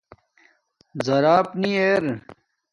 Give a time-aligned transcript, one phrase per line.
[1.05, 2.03] زراپ نی ار